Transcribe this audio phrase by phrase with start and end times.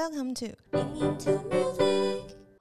[0.00, 0.56] Welcome to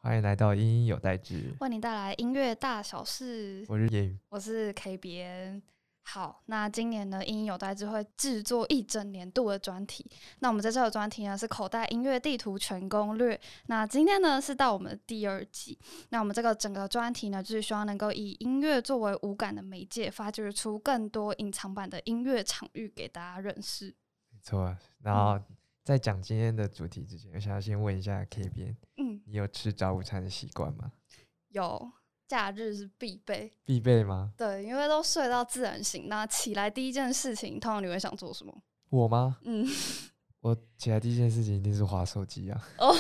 [0.01, 3.63] 欢迎来到音音有代志，为你带来音乐大小事。
[3.69, 4.19] 我是言语。
[4.27, 5.63] 我是 K 编。
[6.01, 10.05] 好，那今年呢，音音有代志会制作一整年度的专题。
[10.39, 13.39] 那我们这次的专题呢是口袋音乐地图全攻略。
[13.67, 15.79] 那今天呢是到我们的第二集。
[16.09, 23.95] 那我们这个整个专题呢，就是希望能够以音乐作为无感的媒介，发掘出更多隐藏版的音乐场域给大家认识。
[24.29, 25.39] 没错啊，然后
[25.89, 30.91] 在讲今天的主题之前，我想要先问一下 K 边，嗯，你有吃早午餐的习惯吗？
[31.47, 31.91] 有
[32.27, 33.51] 假日是必备。
[33.65, 34.31] 必备吗？
[34.37, 38.55] 对，因为都睡到自然醒，那起来第一件事情，通常你会想做什么？
[38.91, 39.39] 我吗？
[39.45, 39.67] 嗯，
[40.41, 42.63] 我起来第一件事情一定是划手机啊。
[42.77, 42.95] 哦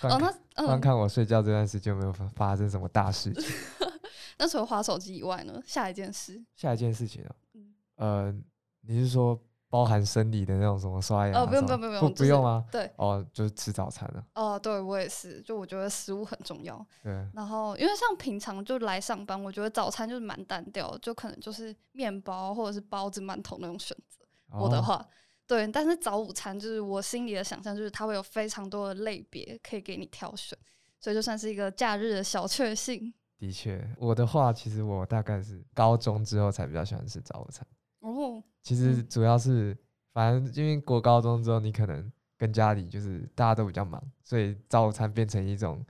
[0.00, 3.54] 那嗯，观看我睡觉这段时间有没有发发生什么大事情？
[4.38, 5.62] 那除了滑手机以外呢？
[5.66, 8.34] 下一件事，下一件事情啊，嗯呃，
[8.80, 9.38] 你是说
[9.76, 11.38] 包含生理的那种什么刷牙？
[11.38, 12.64] 哦不用不用不用不不用不用啊？
[12.72, 14.24] 对，哦，就是吃早餐了。
[14.34, 16.74] 哦，对我也是，就我觉得食物很重要。
[17.02, 24.24] 对，然后，因为像平常就来上班，我觉得早餐就是蛮单调的，就可能就是面包或者是包子、馒头那种选择。
[24.58, 25.06] 我的哦话，
[25.46, 30.58] 对，但是早午餐就是我心里的想象，就是它会有非常多的类别可以给你挑选，
[30.98, 33.12] 所以就算是一个假日的小确幸。
[33.38, 37.66] 的确，我的话，其实我大概是高中之后才比较喜欢吃早午餐。
[38.00, 39.76] 哦，其实嗯主要是，
[40.12, 45.84] 反正因为国高中之后，你可能跟家里就是大家都比较忙，所以早午餐变成一种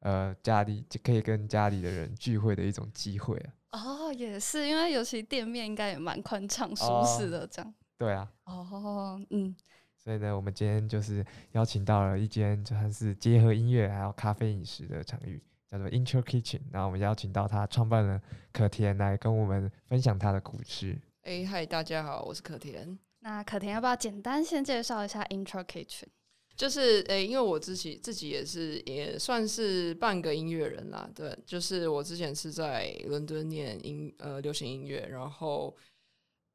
[0.00, 3.52] 呃家里就可以跟家里的人聚会的一种机会啊。
[3.72, 7.74] 哦，也是，因为尤其店面应该也蛮宽敞舒适的这样。
[7.96, 9.54] 对啊，哦，嗯，
[9.96, 16.62] 所以呢，我们今天就是邀请到了一间就算是结合音乐还有咖啡饮食的场域，叫做 Intro Kitchen。
[16.72, 18.20] 然后我们邀请到他创办人
[18.52, 20.98] 可田来跟我们分享他的故事。
[21.22, 22.98] 哎，嗨，大家好，我是可田。
[23.18, 26.06] 那可田要不要简单先介绍一下 Intro Kitchen？
[26.56, 35.76] 就是诶、因为我自己自己也是也算是半个音乐人啦，对，就是我之前是在伦敦念音呃流行音乐，然后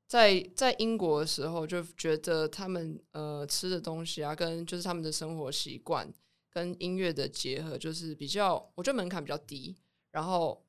[0.08, 6.12] 在在英国的时候就觉得他们呃吃的东西啊，跟就是他们的生活习惯
[6.52, 9.76] 跟音乐的结合，就是比较我觉得门槛比较低，
[10.12, 10.65] 然后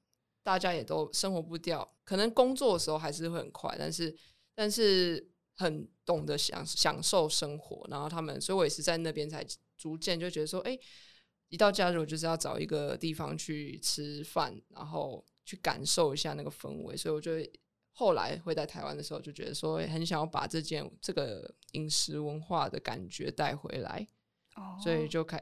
[0.47, 4.17] 大家也都生活不掉，可能工作的时候还是会很快，但是
[4.55, 9.45] 但是很懂得享享受生活，然后他们，所以我也是在那边才
[9.77, 10.79] 逐渐就觉得说，哎、
[11.49, 17.53] 一到假日我就是要找一个地方去吃饭，然后去感受一下那个氛围，所以我就会
[17.91, 24.07] 后来会在台湾的时候，就觉得说很想要把这件这个饮食文化的感觉带回来，
[24.55, 25.41] 哦所以就开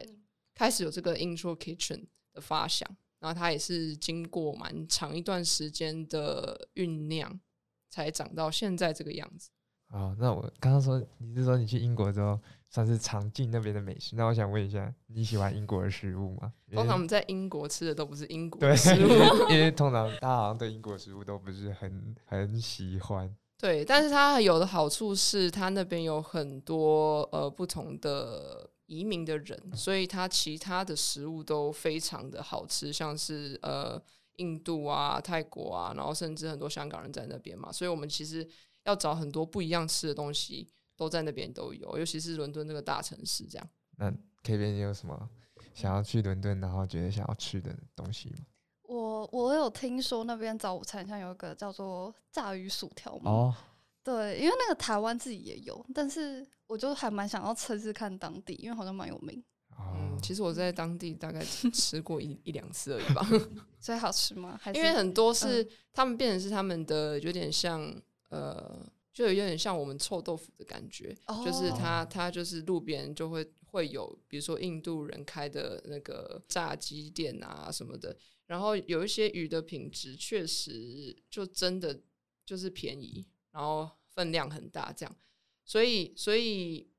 [0.55, 2.89] 开始有这个 intro kitchen 的发想，
[3.25, 7.41] 然后它也是经过蛮长一段时间的酝酿，
[7.89, 9.49] 才长到现在这个样子。
[9.89, 16.53] 哦，那我刚刚说你是说你去英国之后算是尝尽那边的美食，那我想问一下，你喜欢英国的食物吗？
[16.71, 19.09] 通常我们在英国吃的都不是英国的食物，
[19.49, 23.35] 因为通常大家好像对英国食物都不是很很喜欢。
[23.57, 34.01] 对，但是它有的好处是，它那边有很多呃不同的移民的人，所以他其他的食物都非常的好吃，像是呃
[34.37, 38.47] 印度啊、泰国啊，然后甚至很多香港人在那边嘛，所以我们其实
[38.85, 43.69] 要找很多不一样吃的东西，都在那边都有，尤其是伦敦这个大城市这样。
[43.97, 44.11] 那
[44.43, 45.31] K 边你有什么
[45.73, 48.39] 想要去伦敦，然后觉得想要吃的东西吗？
[48.83, 53.55] 我我有听说那边早午餐像有一个叫做炸鱼薯条嘛，哦，
[54.05, 63.27] 对，因为那个台湾自己也有，但是我就还蛮想要测试看当地，因为好像蛮有名，哦嗯，，其实我在当地大概只 吃过一一两次而已吧。
[63.81, 64.59] 所以好吃吗？
[64.61, 67.95] 还是因为很多是、他们变成是他们的有点像
[68.29, 78.15] 呃，就有点像我们臭豆腐的感觉，就是哦他他就是路边就会会有，比如说印度人开的那个炸鸡店啊什么的，
[78.47, 82.01] 然后有一些鱼的品质确实就真的
[82.45, 85.17] 就是便宜，然后分量很大这样，
[85.65, 86.91] 所以所以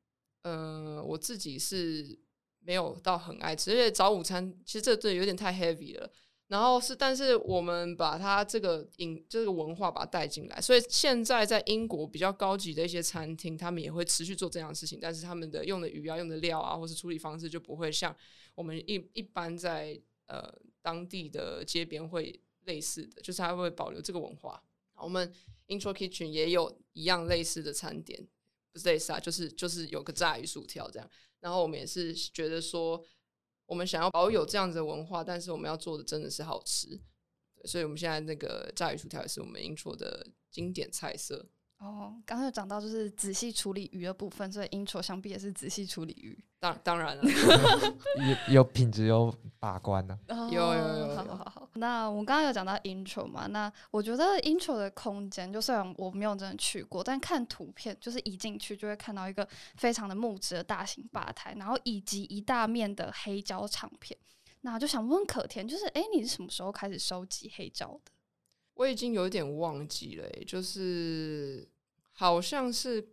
[0.43, 2.17] 呃，我自己是
[2.59, 6.09] 没有到很爱吃，而且早午餐其实这对有点太 heavy 了。
[6.47, 18.15] 然后是，但是我们把它这个饮这个文化把它带进来，所以现在在英国比较高级的一些餐厅，他们也会持续做这样的事情，但是他们的用的鱼啊、用的料啊，或是处理方式就不会像
[18.53, 20.47] 我们一一般在呃
[20.81, 24.63] 当地的街边会类似的，就是它会保留这个文化。
[24.97, 25.33] 我们
[25.68, 28.27] Intro Kitchen 也有一样类似的餐点，
[28.71, 31.09] 不是类似啊，就是就是有个炸鱼薯条这样。
[31.39, 33.03] 然后我们也是觉得说，
[33.65, 37.00] 我们想要保有这样子的文化，但是我们要做的真的是好吃。
[37.65, 41.47] 所以我们现在那个炸鱼薯条也是我们 intro 的经典菜色。
[41.77, 46.38] 哦，刚才有讲到就是仔细处理鱼的部分，所以 intro 想必也是仔细处理鱼。
[46.60, 47.24] 当当然了，
[48.48, 51.69] 有有品质有把关呢、哦有有有有好好好。
[51.74, 64.18] 那我们刚刚有讲到 intro 嘛，那我觉得 intro 的空间，就虽然我没有真的去过，但看图片就是一进去就会看到一个非常的木质的大型吧台，然后以及一大面的黑胶唱片。
[64.62, 68.12] 那就想问可甜，就是诶，你是什么时候开始收集黑胶的？
[68.75, 71.68] 我已经有点忘记了欸、就是
[72.12, 73.06] 好像是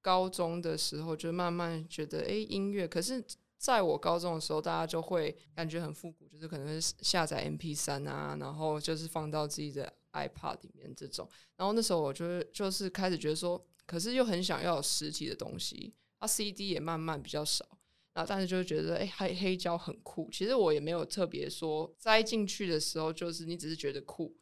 [0.00, 3.22] 高中的时候，就慢慢觉得诶，音乐，可是
[3.58, 11.28] 在我高中的时候，大家就会感觉很复古，就是可能会下载 MP 三啊，然后就是放到自己的 iPad 里面这种。
[11.56, 17.66] 然后那时候我就就是开始觉得说，可是又很想要有实体的东西，啊，CD 也慢慢比较少。
[18.12, 20.30] 然后但是就觉得，哎、黑黑胶很酷。
[20.30, 24.34] 其实我也没有特别说栽进去的时候，就是你只是觉得酷，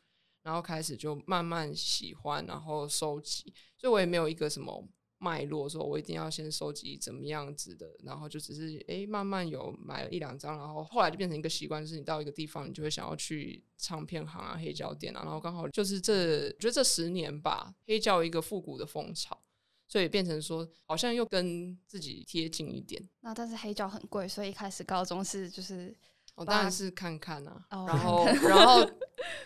[0.44, 3.52] 然后开始就慢慢喜欢，然后收集。
[3.76, 4.86] 所以我也没有一个什么
[5.18, 19.40] 脉络，说我一定要先收集怎么样子的，然后就只是哎、诶慢慢有买了一两张，然后后来就变成一个习惯，就是你到一个地方，你就会想要去唱片行啊、黑胶店啊，然后刚好就是这，我觉得这十年吧，黑胶一个复古的风潮。
[19.86, 23.00] 所以变成说，好像又跟自己贴近一点。
[23.20, 25.94] 那但是黑胶很贵，所以一开始高中是就是
[26.34, 28.84] 我、当然是看看啊，哦然后然 后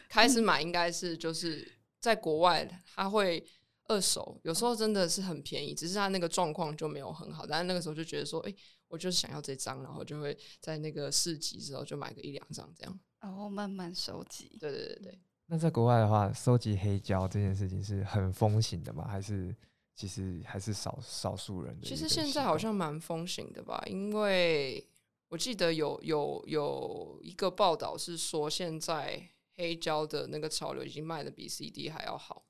[0.08, 1.66] 开始买应该是就是
[2.00, 3.44] 在国外，它会
[3.88, 7.46] 二手，有时候真的是很便宜，只是它那个状况就没有很好。
[7.46, 8.54] 但是那个时候就觉得说，哎、
[8.88, 13.00] 我就是想要这张，然后就会在那个市集之后就买个一两张这样。
[13.20, 14.56] 然后慢慢收集。
[14.60, 19.06] 对对对对，那在国外的话，收集黑胶这件事情是很风行的吗？
[19.08, 19.54] 还是
[19.94, 21.96] 其实还是少少数人的其？
[21.96, 24.86] 实现在好像蛮风行的吧，因为
[25.28, 32.46] 我记得有有有一个报道是说，现在黑胶的那个潮流已经卖的比 CD 还要好，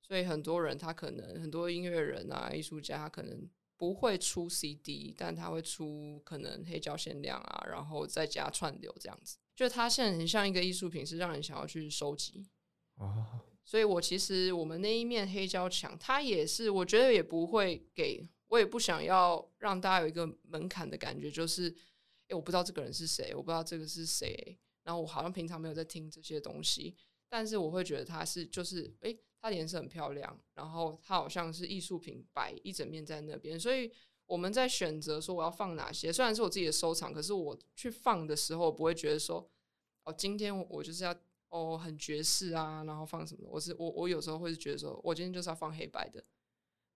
[0.00, 12.46] 所以很多人他可能很多音乐人啊、艺术家，他可能不会出 CD，但他会出可能黑胶限量啊，然后再加串流这样子，就它现在很像一个艺术品，是让人想要去收集。
[12.96, 21.72] 哦，所以我其实我们那一面黑胶墙，它也是我觉得也不会给我也不想要让大家有一个门槛的感觉，就是
[22.28, 26.96] 诶、我不知道这个人是谁，我不知道这个是谁，然后我好像平常没有在听这些东西，
[27.28, 33.90] 但是我会觉得他是就是诶、他的颜色很漂亮，然后他好像是艺术品摆一整面在那边，所以
[34.26, 39.48] 我们在选择说我要放哪些，虽然是我自己的收藏，可是我去放的时候，我不会觉得说
[40.04, 41.14] 哦，今天我就是要
[41.48, 43.48] 哦很爵士啊，然后放什么。
[43.50, 46.22] 我是我我有时候会是觉得说，我今天就是要放黑白的，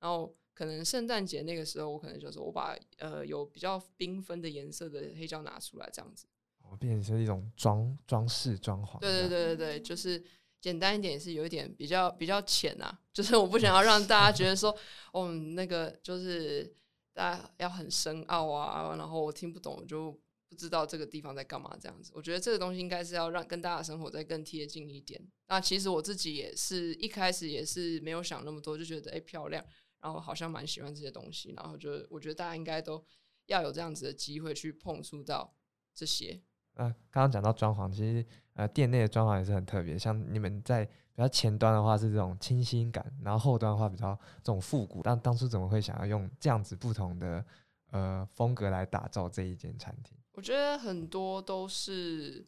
[0.02, 6.26] 然后可能圣诞节那个时候，我可能就是我把呃有比较缤纷的颜色的黑胶拿出来这样子。
[6.64, 8.98] 哦变成是一种装装饰装潢。
[8.98, 10.22] 对对，对对对，就是
[10.60, 14.76] 简单一点，也是有一点比较比较浅啊，就是我不想要让大家觉得说，
[15.12, 16.74] 哦，那个就是
[17.12, 20.12] 大家要很深奥啊，然后我听不懂，我就
[20.48, 22.12] 不知道这个地方在干嘛这样子。
[22.14, 25.20] 我觉得这个东西应该是要让跟大家生活再更贴近一点。
[25.48, 29.62] 那其实我自己也是一开始也是没有想那么多，就觉得诶漂亮，
[30.02, 33.02] 然后好像蛮喜欢这些东西，然后就我觉得大家应该都
[33.46, 35.54] 要有这样子的机会去碰触到
[35.94, 36.42] 这些。
[36.74, 45.02] 呃，刚刚讲到装潢，其实呃店内的装潢也是很特别，像你们在比较前端的话是这种清新感，然后后端的话比较这种复古。
[45.02, 47.44] 但当初怎么会想要用这样子不同的
[47.90, 50.16] 呃风格来打造这一间餐厅？
[50.32, 52.44] 我觉得很多都是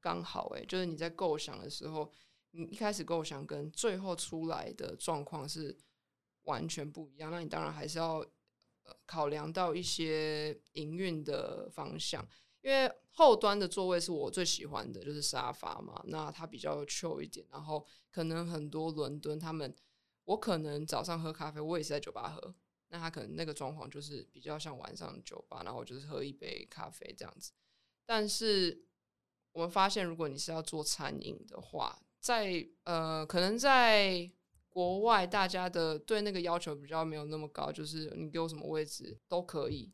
[0.00, 2.08] 刚好诶、就是你在构想的时候，
[2.52, 5.76] 你一开始构想跟最后出来的状况是
[6.44, 7.30] 完全不一样。
[7.30, 8.18] 那你当然还是要
[8.84, 12.26] 呃考量到一些营运的方向，
[12.62, 19.74] 因为后端的座位是我最喜欢的，就是沙发嘛，那它比较 chill 一点，然后可能很多伦敦他们，
[20.24, 22.54] 我可能早上喝咖啡，我也是在酒吧喝，
[22.88, 27.52] 那他可能那个装潢就是比较像晚上酒吧，然后就是喝一杯咖啡这样子。
[28.06, 28.84] 但是
[29.52, 34.30] 我们发现，如果你是要做餐饮的话，在呃，可能在
[34.74, 39.92] 国外，大家的对那个要求比较没有那么高，就是你给我什么位置都可以。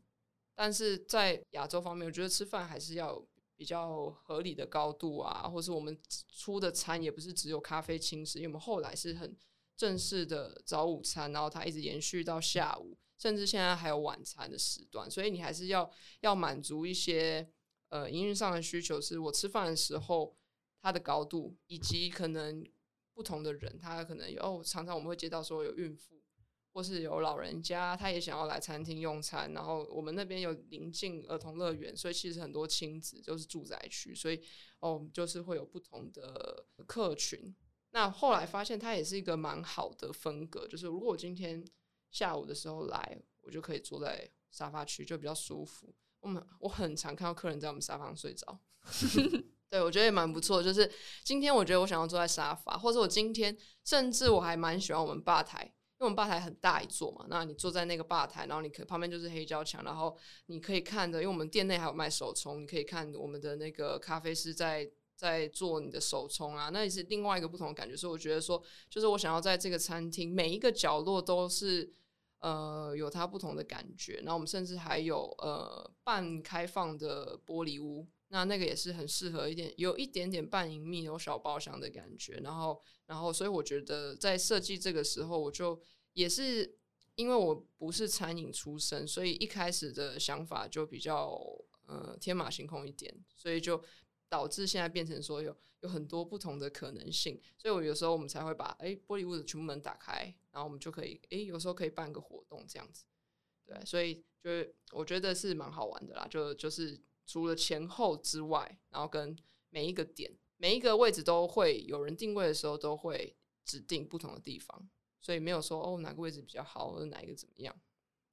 [0.55, 3.23] 但是在亚洲方面，我觉得吃饭还是要
[3.55, 5.95] 比较合理的高度啊，或是我们
[6.33, 9.37] 出的餐也不是只有咖啡轻食，因为我们后来是很
[9.77, 15.87] 正式的早午餐，然后它一直延续到下午，甚至现在还有晚餐的时段，所以你还是要
[16.21, 17.47] 要满足一些
[17.89, 20.35] 呃营运上的需求，是我吃饭的时候
[20.81, 22.63] 它的高度，以及可能
[23.13, 26.21] 不同的人，他可能有哦，常常我们会接到说有孕妇。
[26.73, 34.41] 或是有老人家，他也想要来餐厅用餐，然后我们那边有临近儿童乐园，所以其实很多亲子就是住宅区，所以
[34.79, 37.53] 哦，就是会有不同的客群，
[37.89, 41.61] 那后来发现它也是一个蛮好的风格，就是如果我今天
[42.09, 45.93] 下午的时候来，我就可以坐在沙发区，就比较舒服。
[46.21, 48.57] 我们我很常看到客人在我们沙发上睡着，
[49.71, 50.61] 对我觉得也蛮不错。
[50.61, 50.87] 就是
[51.23, 64.91] 今天我觉得我想要坐在沙发，或者我今天甚至我还蛮喜欢我们吧台，因为我们吧台很大一座嘛，那你坐在那个吧台，然后你可旁边就是黑胶墙，然后你可以看的，因为我们店内还有卖手冲，你可以看我们的那个咖啡师在。
[65.13, 67.95] 在做你的手冲啊，那也是另外一个不同的感觉。
[67.95, 68.59] 所以我觉得说，
[68.89, 71.87] 就是我想要在这个餐厅每一个角落都是
[72.39, 74.15] 呃有它不同的感觉。
[74.23, 82.33] 然后我们甚至还有呃半开放的玻璃屋，那那个也是很适合一点，有一点点半隐秘有小包厢的感觉。
[82.43, 85.79] 然后，然后，所以我觉得在设计这个时候，我就
[86.13, 86.77] 也是
[87.15, 91.39] 因为我不是餐饮出身，所以一开始的想法就比较
[91.85, 93.83] 呃天马行空一点，所以就。
[94.31, 103.03] 导致现在变成说有有很多不同的可能性，所以我有时候我们才会把哎玻璃屋的全部门打开，然后我们就可以哎有时候可以办个活动这样子，
[103.65, 106.97] 对，所以就是我觉得是蛮好玩的啦，就就是
[107.31, 109.33] 除了前后之外，然后跟
[109.69, 113.33] 每一个点每一个位置都会有人定位的时候都会
[113.63, 114.89] 指定不同的地方，
[115.21, 117.73] 所以没有说哦哪个位置比较好或者哪一个怎么样，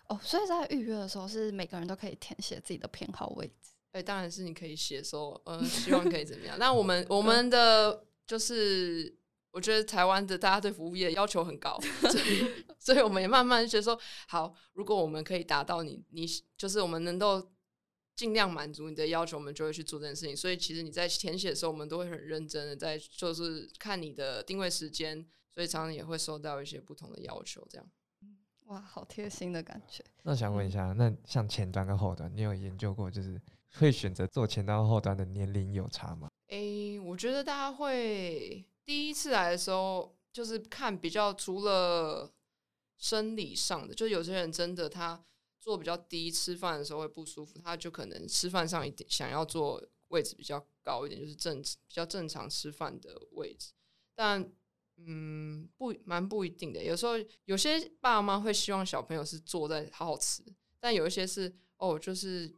[0.08, 3.70] 哦，所以在预约的时候是每个人都可以填写自己的偏好位置。
[3.92, 6.58] 哎，当然是你可以写说，呃，希望可以怎么样？
[6.58, 9.16] 那我们 我们的就是，
[9.52, 16.26] 我觉得台湾的大家对服务业要求很高，所以所以我们也慢慢觉得说，好，如果我们可以达到你你
[16.56, 17.48] 就是我们能够
[18.18, 20.36] 尽量满足你的要求，我们就会去做这件事情。
[20.36, 27.86] 所以其实你在填写的时候，我们都会很认真的在，就是看你的定位时间，所以常常也会收到一些不同的要求，这样。
[28.64, 30.04] 哇，好贴心的感觉。
[30.24, 33.40] 那想问一下，那像前端跟后端，你有研究过就是？
[33.74, 36.30] 会选择做前端后端的年龄有差吗？
[36.46, 42.32] 诶，我觉得大家会第一次来的时候，就是看比较除了
[42.96, 45.22] 生理上的，就有些人真的他
[45.68, 53.72] 坐比较低，吃饭的时候会不舒服，他就可能吃饭上一点想要坐位置比较高一点，就是正比较正常吃饭的位置。
[54.14, 54.50] 但
[54.96, 57.12] 嗯，不蛮不一定的，有时候
[57.44, 60.42] 有些爸妈会希望小朋友是坐在好好吃，
[60.80, 62.50] 但有一些是哦，就是。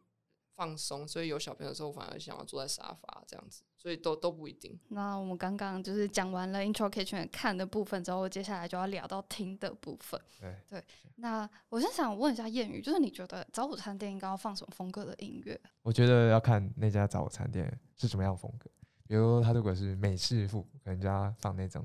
[0.61, 4.79] 放松，所以有小朋友的时候，反而想要坐在沙发这样子，所以都都不一定。
[4.89, 10.21] 那我们刚刚就是讲完了 intro kitchen 看的部分之后，接下来就要聊到听的部分。
[10.39, 10.85] 对对，
[11.17, 15.59] 那我先想问一下谚语，就是你觉得早午餐店应该要放什么风格的音乐？
[15.81, 18.71] 我觉得要看那家早午餐店是什么样风格，
[19.07, 21.83] 比如他如果是美式复古，可能就要放那种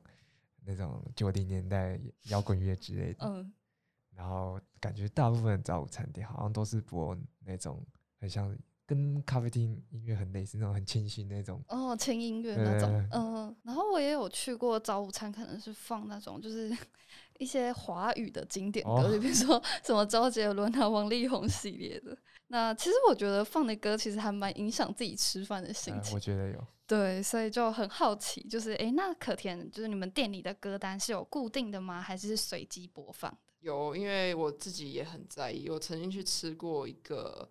[0.65, 3.25] 那种九零年代摇滚乐之类的。
[3.25, 3.53] 嗯，
[4.10, 7.82] 然后感觉大部分早午餐店好像都是播那种。
[8.19, 8.55] 很像
[8.86, 13.55] 跟咖啡厅音乐很类似，那种很清新那种哦，轻音乐那种，嗯。
[13.63, 16.75] 然后我也有去过早午餐，可能是放那种就是
[17.39, 22.15] 一些华语的经典歌，就比如说 什么周杰伦啊、王力宏系列的。
[22.48, 26.13] 那其实我觉得放的歌其实还蛮影响自己吃饭的心情。
[26.13, 26.67] 我觉得有。
[26.86, 32.00] 对，所以就很好奇，就是哎，那可甜，就是你们店里的歌单是有固定的吗？
[32.00, 33.38] 还是随机播放的？
[33.62, 35.67] 有，因为我自己也很在意。
[35.67, 37.50] 我曾经去吃过一个。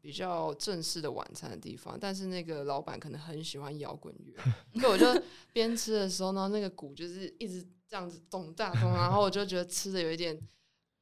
[0.00, 4.34] 比较正式的晚餐的地方，但是那个老板可能很喜欢摇滚乐，
[4.80, 10.34] 所以我就边吃的时候呢，那个鼓就是一直这样子咚大咚，然后我就觉得吃的有一点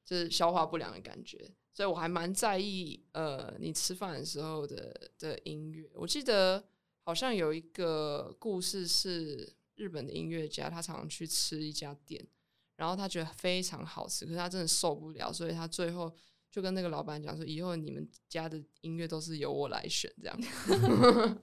[0.05, 1.39] 就是消化不良的感觉，
[1.73, 5.89] 所以我还蛮在意呃你吃饭的时候的的音乐。
[5.95, 6.65] 我记得
[7.05, 12.27] 好像有一个故事是日本的音乐家，他常常去吃一家店，
[12.77, 16.13] 然后他觉得非常好吃，可是他真的受不了，所以他最后。
[16.51, 20.41] 就跟那个老板讲说，以后你们家的音乐都是由我来选，这样。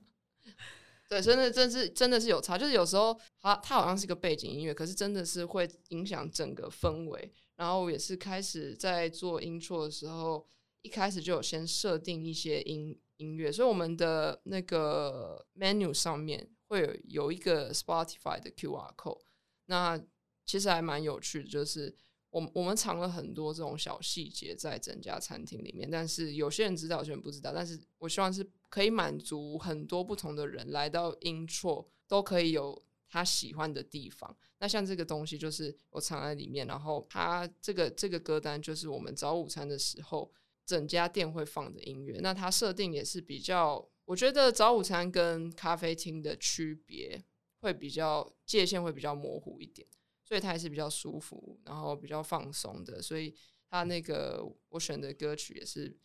[1.07, 2.57] 对，真的，真是真的是有差。
[2.57, 7.31] 就是有时候，他他好像是一个背景音乐，可是真的是会影响整个氛围。
[7.55, 10.47] 然后也是开始在做音错的时候，
[10.81, 19.21] 一开始就有先设定一些音音乐，所以我们的那个 menu 上面会有有一个 Spotify 的 QR code。
[19.67, 20.01] 那
[20.43, 21.95] 其实还蛮有趣的，就是。
[22.35, 27.53] 我我们藏了很多这种小细节在整家餐厅里面，但是有些人知道，有些人不知道。
[27.55, 34.35] 但是我希望是可以满足很多不同的人来到 intro 都可以有他喜欢的地方。
[34.59, 40.29] 那像这个东西就是我藏在里面，然后它这个这个歌单就是我们早午餐的时候
[40.65, 42.19] 整家店会放的音乐。
[42.21, 47.23] 那它设定也是比较，我觉得早午餐跟咖啡厅的区别
[47.61, 49.87] 会比较界限会比较模糊一点。
[50.25, 53.01] 所以它还是比较舒服，然后比较放松的。
[53.01, 53.33] 所以
[53.69, 55.97] 它那个我选的歌曲也是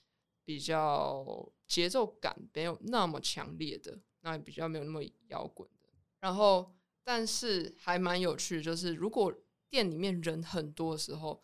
[0.45, 5.89] 比较节奏感没有那么强烈的，那比较没有那么摇滚的。
[6.21, 6.73] 然后
[7.03, 9.35] 但是还蛮有趣，就是如果
[9.69, 11.43] 店里面人很多的时候，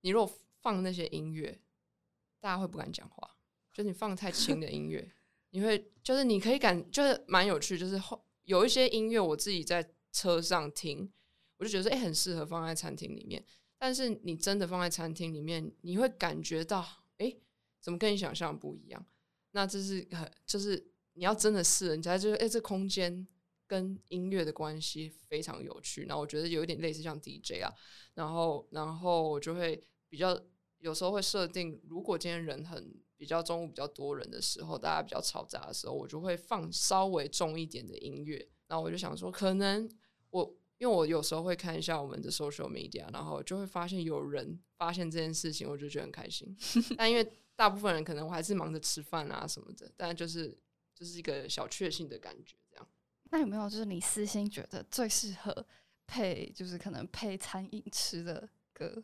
[0.00, 1.60] 你如果放那些音乐，
[2.40, 3.36] 大家会不敢讲话。
[3.72, 5.12] 就你放太轻的音乐，
[5.50, 11.12] 你会就是你可以感就是蛮有趣，就是后有一些音乐我自己在车上听，
[11.56, 13.44] 我就觉得说哎、很适合放在餐厅里面。
[13.78, 16.80] 但是你真的放在餐厅里面，你会感觉到
[17.18, 17.42] 哎、诶
[17.80, 19.06] 怎么跟你想象不一样？
[19.50, 23.26] 那这是很就是你要真的试了，你才觉得哎、诶这空间
[23.66, 26.04] 跟音乐的关系非常有趣。
[26.04, 27.72] 然后我觉得有一点类似像 DJ 啊，
[28.14, 30.40] 然后然后我就会比较
[30.78, 38.48] 有时候会设定，如果今天人很比较中午比较多人的时候，大家比较嘈杂的时候，我就会放稍微重一点的音乐。
[38.66, 39.88] 然后我就想说，可能
[40.30, 46.54] 我因为我有时候会看一下我们的 social media，然后就会发现有人发现这件事情，我就觉得很开心。
[46.94, 47.26] 但因为
[47.56, 50.54] 大部分人可能我还是忙着吃饭啊什么的，但就是
[50.94, 52.86] 就是一个小确幸的感觉，这样。
[53.30, 55.66] 那有没有就是你私心觉得最适合
[56.06, 59.02] 配，就是可能配餐饮吃的歌？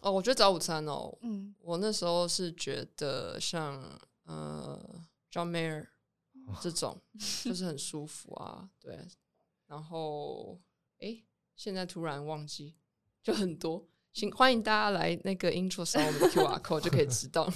[0.00, 3.78] 哦，我觉得早午餐哦，嗯，我那时候是觉得像
[4.24, 5.86] 呃 John Mayer
[6.62, 6.98] 这种
[7.44, 9.06] 就是很舒服啊，对。
[9.66, 10.58] 然后
[11.00, 11.24] 诶，
[11.56, 12.76] 现在突然忘记，
[13.22, 13.88] 就很多。
[14.12, 17.48] 请欢迎大家来那个 intro 扫我们的 QR code 就可以知道。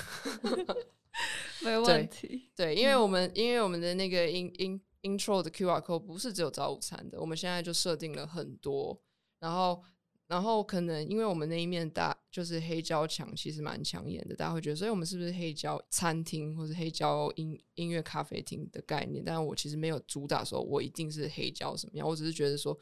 [1.65, 2.51] 没问题。
[2.55, 9.01] 对，因为我们因为我们的那个 in in intro 的 QR code 不是只有早午餐的，我们现在就设定了很多，
[9.41, 9.83] 然后
[10.29, 19.25] 然后可能因为我们那一面大就是黑胶墙，其实蛮抢眼的，大家会觉得，所以我们是不是黑胶餐厅或者黑胶音音乐咖啡厅的概念？
[19.25, 22.79] 但我其实没有主打说我一定是黑胶什么样，我只是觉得说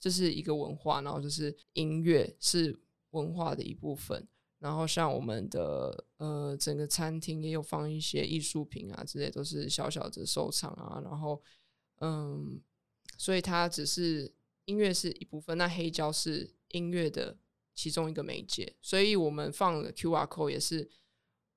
[0.00, 2.78] 这是一个文化，然后就是音乐是
[3.10, 4.26] 文化的一部分。
[4.58, 11.00] 然后像我们的呃整个餐厅也有放一些艺术品啊之类，都是小小的收藏啊。
[11.04, 11.40] 然后
[12.00, 12.60] 嗯，
[13.16, 14.32] 所以它只是
[14.64, 17.36] 音乐是一部分，那黑胶是音乐的
[17.74, 18.74] 其中一个媒介。
[18.82, 20.90] 所以我们放的 QR code 也是，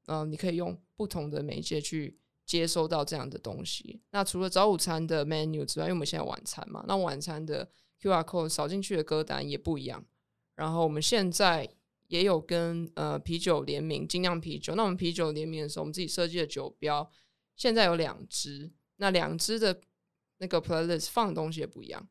[0.05, 4.00] 呃，你可以用不同的媒介去接收到这样的东西。
[4.12, 7.67] 那除了早午餐的 menu 之外，因为我们现在晚餐嘛，那晚餐的
[8.02, 10.06] QR code 扫进去的歌单也不一样。
[10.56, 11.70] 然后我们现在
[12.08, 14.76] 也有跟呃啤酒联名，精酿啤酒。
[14.76, 17.10] 那我们啤酒联名的时候，我们自己设计的酒标
[17.56, 19.82] 现在有两支，那两支的
[20.40, 22.08] 那个 playlist 放的东西也不一样。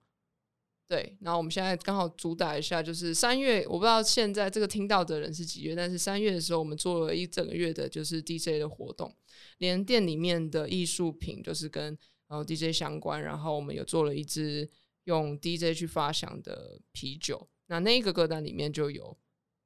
[0.89, 9.15] 对，然后我们现在刚好主打一下，就是三月，我不知道现在这个听到的人是几月，但是三月的时候，我们做了一整个月的，就是 DJ 的活动，
[9.59, 14.69] 连店里面的艺术品就是跟呃 DJ 相关，然后我们有做了一支
[15.05, 19.17] 用 DJ 去发响的啤酒，那那一个歌单里面就有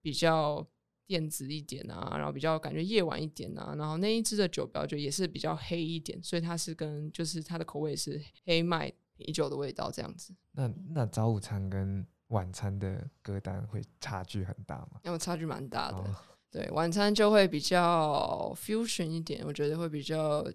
[0.01, 0.67] 比较
[1.07, 15.01] 电子一点啊，然后比较感觉夜晚一点啊，然后那一支的酒标就也是比较黑一点，所以它是跟就是它的口味是黑麦啤酒的味道这样子，那那早午餐跟晚餐的歌单会差距很大吗？
[15.05, 15.99] 因为差距蛮大的。
[15.99, 16.15] 哦
[16.51, 20.49] 对，晚餐就会比较 fusion 一点，我觉得会比较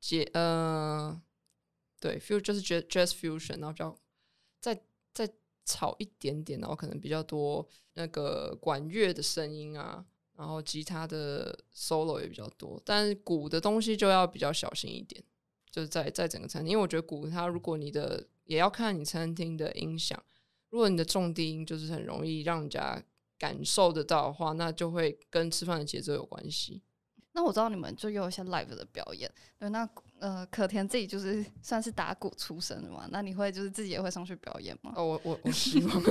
[0.00, 1.20] 接呃，
[2.00, 3.94] 对，fuse 就是 jazz jazz fusion，然后比较
[4.62, 4.80] 再
[5.12, 5.28] 再
[5.64, 10.04] 吵一点点，然后可能比较多那个管乐的声音啊，
[10.36, 15.22] 然后吉他的 solo 也比较多，但是鼓的东西就要比较小心一点，
[15.70, 20.22] 就是在在整个餐厅，因为我觉得鼓它如果你的也要看你餐厅的音响，
[20.70, 23.02] 如果你的重低音就是很容易让人家
[23.38, 26.82] 感受得到的话，那就会跟吃饭的节奏有关系。
[27.32, 29.86] 那我知道你们就有一些 live 的表演，对，那
[30.22, 34.92] 呃，可田自己就是 算是打鼓出身的嘛，那你会就是自己也会上去表演吗？
[34.94, 36.02] 哦，我我我希望，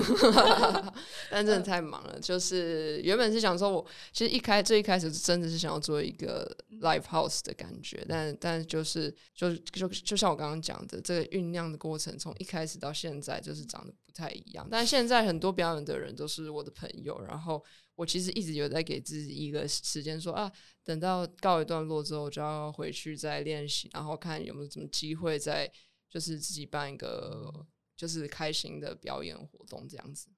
[1.31, 2.19] 但真的太忙了。
[2.19, 6.45] 就是原本是想说我，其实一开最一开始真的是想要做一个
[6.81, 14.67] live house 的感觉，但但就是就就就像我刚刚讲的，这个酝酿的过程从一开始到现在就是长得不太一样。
[14.69, 17.63] 但现在很多表演的人都是我的朋友，然后
[18.01, 20.51] 我其实一直有在给自己一个时间说啊，
[20.83, 25.71] 等到告一段落之后，我就要回去再练习，然后看有没有什么机会再
[26.09, 27.63] 就是自己办一个
[27.95, 30.29] 就是开心的表演活动这样子。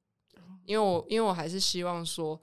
[0.65, 2.41] 因为我因为我还是希望说，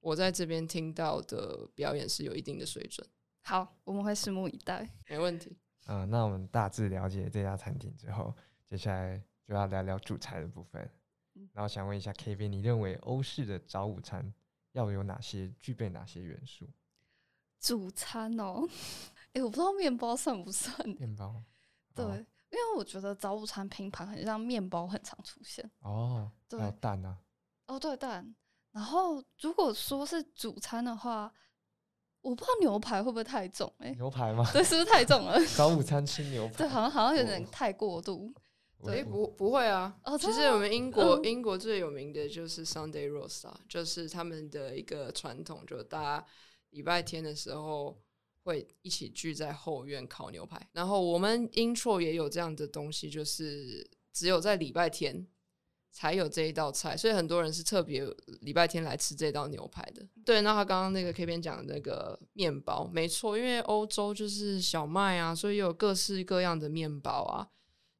[0.00, 3.06] 我在这边听到的表演是有一定的水准，
[3.42, 4.90] 好，我们会拭目以待。
[5.08, 5.56] 没问题。
[5.86, 8.34] 嗯、那我们大致了解这家餐厅之后，
[8.66, 10.90] 接下来就要聊聊主菜的部分
[11.36, 11.48] 嗯。
[11.52, 14.34] 然后想问一下 K V，你认为欧式的早午餐
[14.72, 16.66] 要有哪些，具备哪些元素？
[17.60, 18.66] 主餐哦，
[19.32, 20.88] 诶，我不知道面包算不算？
[20.90, 21.42] 面包。
[21.94, 25.68] 对，哦因为我觉得早午餐拼盘很像面包，很常出现。
[25.80, 27.18] 哦，还有对蛋啊，
[27.66, 28.34] 哦，对蛋。
[28.72, 31.32] 然后如果说是主餐的话，
[32.20, 34.48] 我不知道牛排会不会太重、诶，牛排吗？
[34.52, 35.38] 对，是不是太重了？
[35.56, 38.32] 早午餐吃牛排，对，好像好像有点哦太过度。
[38.34, 38.42] 诶，
[38.84, 39.96] 对不不会啊。
[40.04, 46.26] 哦其实我们英国、嗯英国最有名的就是 Sunday roast 啊，就是他们的一个传统，就大家
[46.70, 48.00] 礼拜天的时候
[48.44, 50.68] 会一起聚在后院烤牛排。
[50.72, 55.26] 然后我们 intro 也有这样的东西，就是只有在礼拜天
[55.90, 58.06] 才有这一道菜，所以很多人是特别
[58.42, 60.06] 礼拜天来吃这道牛排的。
[60.24, 67.48] 对，那他刚刚那个 K 边讲的那个面包，没错，因为欧洲就是小麦啊，所以有各式各样的面包啊，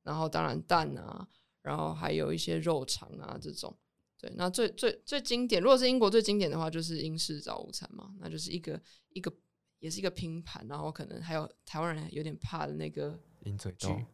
[0.02, 1.26] 然后当然蛋啊，
[1.62, 3.76] 然后还有一些肉肠啊这种。
[4.20, 9.32] 对，那最最最经典，如果是英国最经典的话，就是英式早午餐嘛，那就是一个一个
[9.78, 14.06] 也是一个拼盘，然后可能还有台湾人有点怕的那个鹰嘴豆橘，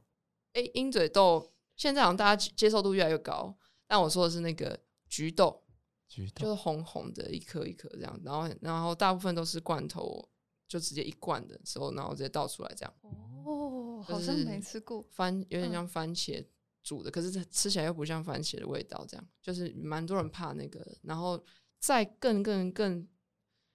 [0.53, 5.65] 诶，鹰嘴豆现在好像大家接接受度越来越高，但我说的是那个橘豆，
[6.07, 10.29] 橘豆就是红红的一颗一颗这样，然后然后大部分都是罐头，
[10.67, 15.05] 就直接一罐的时候，然后直接倒出来这样，哦，好像没吃过。
[15.11, 16.45] 番有点嗯像番茄
[16.83, 20.85] 煮的，可是它吃起来又不像番茄的味道，这样就是蛮多人怕那个。
[21.03, 21.43] 然后
[21.79, 23.07] 再更更更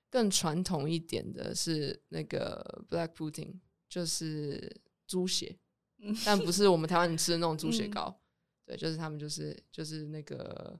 [0.09, 5.57] 更传统一点的是那个 black pudding，就是猪血，
[5.99, 8.19] 嗯但不是我们台湾人吃的那种猪血嗯糕，
[8.65, 10.79] 对，就是他们就是就是那个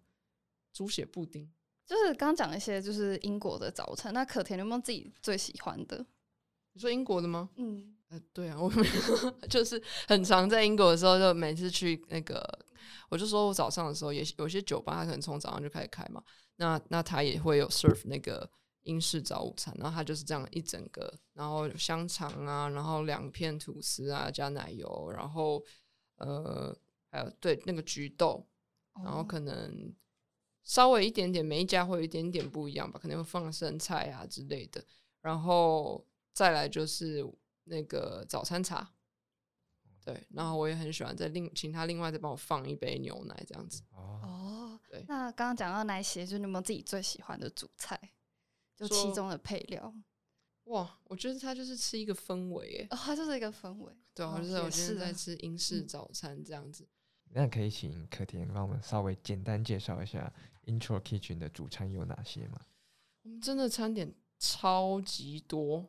[0.74, 1.52] 猪血布丁。
[1.89, 6.06] 就是刚刚讲一些就是英国的早餐，那可甜有没有自己最喜欢的？
[6.73, 7.49] 你说英国的吗？
[7.56, 8.86] 嗯，呃，对啊，我们
[9.49, 12.47] 就是很常在英国的时候，就每次去那个，
[13.10, 16.23] 我就说我早上的时候也有些酒吧，它可能从早上就开始开嘛，
[16.58, 18.47] 那那它也会有 serve 那个
[18.84, 25.65] 英式早午餐，然后它就是这样一整个，然后香肠啊，然后两片吐司啊，加奶油，然后
[26.17, 26.71] 呃
[27.10, 28.45] 还有对那个橘豆，
[29.04, 29.91] 然后哦可能
[30.63, 34.84] 稍微一点点，每一家会有一点点不一样吧，可能会放生菜啊之类的，
[35.22, 37.26] 然后再来就是
[37.63, 38.93] 那个早餐茶，
[40.06, 43.82] 对，然后我也很喜欢再另请他另外再帮我放一杯牛奶这样子。
[43.91, 48.00] 哦，哦，对那刚刚讲到奶昔，就是你有没有自己最喜欢的主菜？
[48.76, 49.93] 就其中的配料
[50.65, 53.93] 哇，我觉得它就是吃一个氛围耶，哦，它就是一个氛围。
[54.13, 56.88] 对啊，哦就是我也是啊今天在吃英式嗯早餐这样子。
[57.32, 60.32] 那可以请可甜帮我们稍微简单介绍一下
[60.65, 62.60] Intro Kitchen 的主餐有哪些吗？
[63.24, 65.88] 我们真的餐点超级多，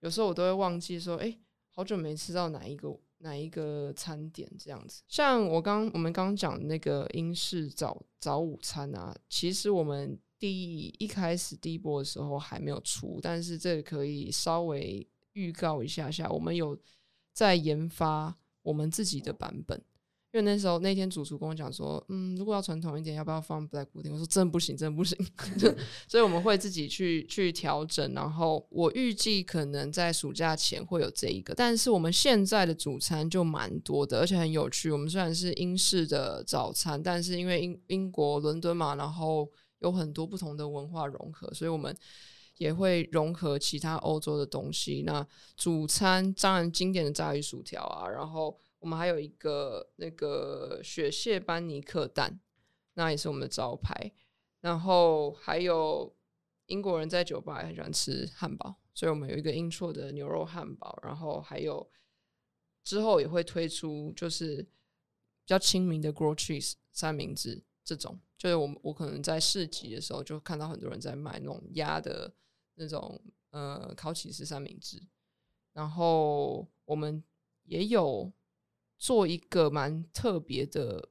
[0.00, 1.36] 有时候我都会忘记说，哎、
[1.70, 5.02] 好久没吃到哪一个哪一个餐点这样子。
[5.08, 16.78] 像我刚我们刚讲那个英式早早午餐啊，其实我们第一开始第一波的时候还没有出，但是这个可以稍微预告一下下，我们有
[17.32, 19.82] 在研发我们自己的版本。
[20.36, 24.12] 因为那时候那天主厨跟我讲说，嗯，如果要传统一点，要不要放 black pudding？
[24.12, 25.16] 我说真的不行，真的不行。
[26.06, 28.12] 所以我们会自己去去调整。
[28.12, 34.90] 然后我预计可能在暑假前会有这一个，但是我们现在的主餐就蛮多的，而且很有趣。
[34.90, 41.96] 我们虽然是英式的早餐，但是因为英英国伦敦嘛，然后有很多不同的文化融合，所以我们
[42.58, 45.02] 也会融合其他欧洲的东西。
[45.06, 52.38] 那主餐当然经典的炸鱼薯条啊，然后我们还有一个那个雪蟹班尼克蛋，
[52.94, 54.12] 那也是我们的招牌。
[54.60, 56.16] 然后还有
[56.66, 61.90] 英国人在酒吧也很喜欢吃汉堡，所以我们有一个英绰的牛肉汉堡，然后还有
[62.84, 72.32] 之后也会推出就是比较亲民的 grow cheese 三明治这种，就是我我可能在市集的时候就看到很多人在卖那种鸭的
[72.74, 73.20] 那种
[73.50, 75.02] 呃烤起司三明治，
[75.72, 77.20] 然后我们
[77.64, 78.32] 也有
[78.98, 81.10] 做一个蛮特别的，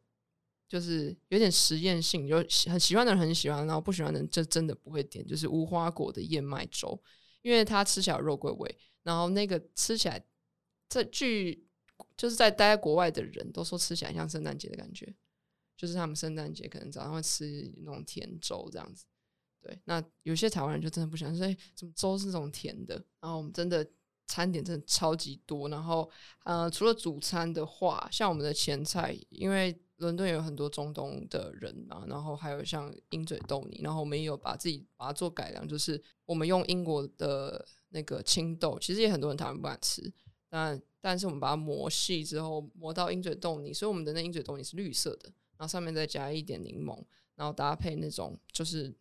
[0.68, 2.38] 就是有点实验性，就
[2.70, 7.02] 很喜欢的人很喜欢，然后不喜欢的人就真的不会点，就是无花果的燕麦粥，
[7.42, 10.26] 因为它吃起来肉桂味，然后那个吃起来，
[10.90, 11.68] 这据
[12.18, 15.14] 就是在待在国外的人都说吃起来像圣诞节的感觉，
[15.78, 19.06] 就是他们圣诞节可能早上会吃那种甜粥这样子。
[19.62, 22.96] 对，那有些台湾人就真的不喜欢，说哎，怎么粥是这种甜的？
[23.20, 23.88] 然后我们真的
[24.28, 26.10] 餐点真的超级多，然后
[26.44, 40.12] 呃，除了主餐的话，像我们的前菜，因为伦敦有很多中东的人嘛，然后还有像鹰嘴豆泥，然后我们也有把自己把它做改良，就是我们用英国的那个青豆，其实也很多人台湾不敢吃，
[40.50, 47.02] 但但是我们把它磨细之后磨到鹰嘴豆泥，所以我们的那鹰嘴豆泥是绿色的，然后上面再加一点柠檬，
[47.36, 48.94] 然后搭配那种就是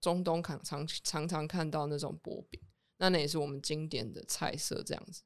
[0.00, 2.58] 中东常常常常看到那种薄饼，
[3.02, 5.22] 那那也是我们经典的菜色这样子。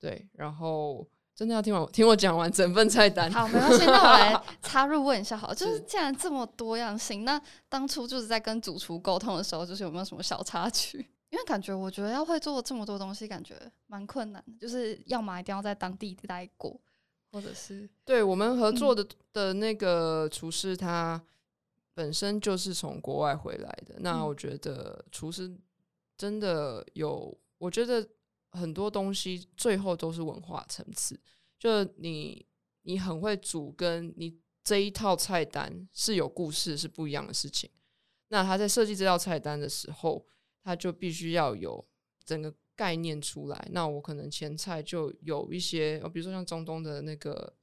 [0.00, 7.38] 对，然后真的要听完听我讲完整份菜单，好，没关系，那我来 插入问一下好，就是是既然这么多样性，那
[7.68, 11.06] 当初就是在跟主厨沟通的时候，就是有没有什么小插曲？
[11.28, 13.54] 因为感觉我觉得要会做这么多东西，感觉
[13.86, 16.80] 蛮困难的，就是要么一定要在当地待过，
[17.30, 21.22] 或者是对我们合作的的那个厨师，他
[21.92, 23.96] 本身就是从国外回来的。
[23.98, 25.52] 那嗯我觉得厨师
[26.24, 28.08] 真的有，我觉得
[28.52, 31.20] 很多东西最后都是文化层次，
[31.58, 32.46] 就你
[32.80, 37.68] 你很会煮，跟你这一套菜单是有故事是不一样的事情。
[38.28, 40.26] 那他在设计这道菜单的时候，
[40.62, 41.86] 他就必须要有
[42.24, 43.68] 整个概念出来。
[43.70, 47.54] 那我可能前菜就有一些，比如说像中东的那个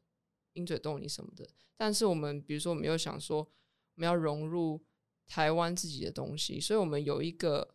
[0.53, 4.79] 鹰嘴豆泥什么的，但是我们比如说我们又想说我们要融入
[5.25, 7.73] 台湾自己的东西，所以我们有一个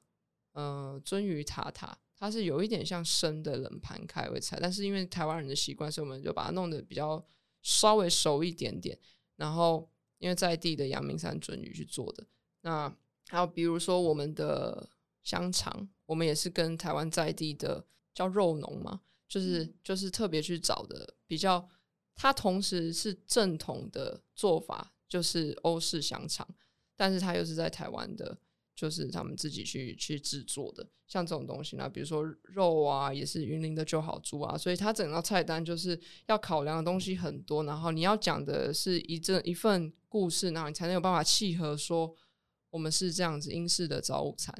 [0.57, 7.23] 呃鳟鱼塔塔，它是有一点像生的冷盘开胃菜，但是因为台湾人的习惯，所以我们就把它弄得比较
[7.61, 8.99] 稍微熟一点点，
[9.37, 12.27] 然后因为在地的阳明山鳟鱼去做的。
[12.63, 12.91] 那
[13.29, 14.89] 还有比如说我们的
[15.23, 21.69] 香肠，我们也是跟台湾在地的叫肉农嘛，就是就是特别去找的比较，
[22.15, 26.49] 它同时是正统的做法，就是欧式香肠，
[26.97, 28.39] 但是它又是在台湾的，
[28.77, 31.77] 就是他们自己去去制作的，像这种东西。
[31.77, 42.15] 呢，比如说肉啊，也是云林的就好猪啊，所以它整个菜单就是要考量的东西很多，然后你要讲的是一这一份故事，然后你才能有办法契合说
[42.69, 44.55] 我们是这样子英式的早午餐，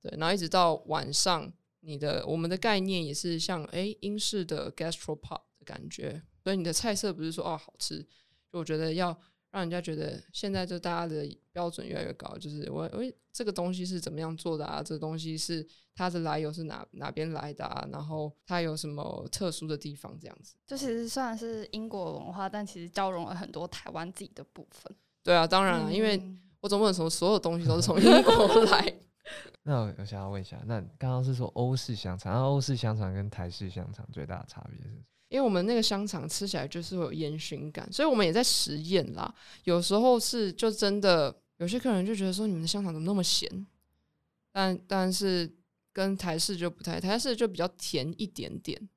[0.00, 8.06] 对，然后一直到晚上，你的我们的概念也是像诶英式的 gastropub 的感觉，所以你的菜色不是说哦好吃，
[8.52, 9.18] 就我觉得要
[9.50, 14.82] 让人家觉得现在就大家的标准越来越高，就是我诶这个东西是怎么样做的啊？
[14.82, 17.86] 这个东西是它的来由是哪哪边来的啊？
[17.92, 20.54] 然后它有什么特殊的地方这样子？
[20.66, 24.94] 就其实虽然是英国文化，但其实交融了很多台湾自己的部分。
[25.22, 28.94] 对啊，当然了，因为嗯我总不能说所有东西都是从英国来。
[29.64, 35.02] 那我我想要问一下，那刚刚是说欧式香肠，那欧式香肠跟台式香肠最大的差别是什么？
[35.28, 39.34] 因为我们那个香肠吃起来就是会有烟熏感，所以我们也在实验啦。
[39.64, 43.66] 有时候是就真的有些客人就觉得说你们的香肠怎么那么咸，
[44.50, 45.52] 但但是
[45.92, 48.88] 跟台式就不太，台式就比较甜一点点。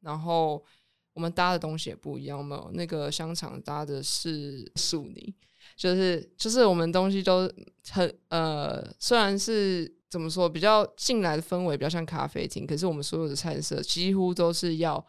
[0.00, 0.64] 然后
[1.12, 5.34] 我们搭的东西也不一样，我们有那个香肠搭的是素泥，
[5.76, 7.50] 就是就是我们东西都
[7.90, 15.04] 很呃，虽然是怎么说比较进来的氛围比较像咖啡厅，可是我们所有的菜色几乎都是要。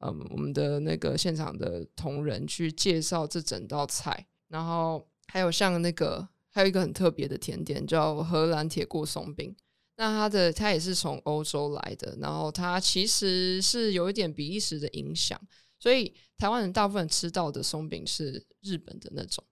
[0.00, 9.54] 嗯，我们的那个现场的同仁去介绍这整道菜，然后还有像那个还有一个很特别的甜点叫荷兰铁锅松饼，
[9.96, 15.40] 那它的它也是从欧洲来的，然后它其实是有一点比利时的影响，
[15.78, 19.44] 所以台湾人大部分吃到的松饼是日本的那种，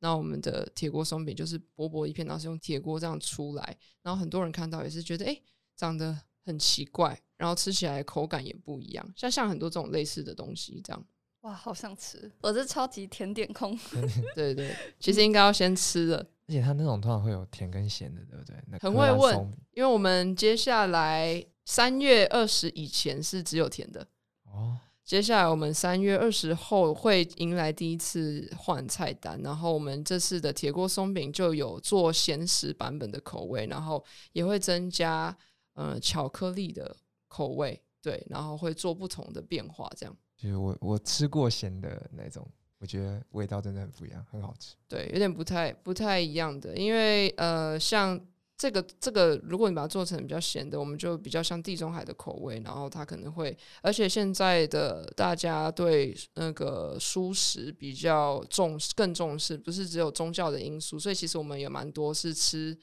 [0.00, 5.42] 那我们的铁锅松饼就是薄薄一片，然后是用铁锅这样出来，然后很多人看到也是觉得哎、诶
[5.76, 11.06] 长得很奇怪，然后吃起来口感也不一样，像像很多这种类似的东西这样。
[11.44, 12.30] 哇，好想吃！
[12.40, 13.78] 我是超级甜点控。
[14.34, 16.16] 对对， 其实应该要先吃的，
[16.48, 18.56] 而且它那种通常会有甜跟咸的，对不对？
[18.66, 24.06] 那很会问因为我们接下来三月二十以前是只有甜的，
[24.44, 34.02] 哦，接下来我们三月二十后会迎来第一次换菜单，然后我们这次的铁锅松饼就有做咸食版本的口味，然后
[34.32, 35.36] 也会增加
[35.74, 36.96] 呃巧克力的
[37.28, 42.46] 口味，对，然后会做不同的变化，这样就是我我吃过咸的那种，
[42.78, 44.74] 我觉得味道真的很不一样，很好吃。
[44.88, 48.20] 对，有点不太不太一样的，因为呃，像
[48.56, 62.78] 这个这个，如果你把它做成比较咸的，我们就比较像地中海的口味，然后它可能会，而且现在的大家对那个蔬食比较重视，更重视，不是只有宗教的因素，所以其实我们有蛮多是吃。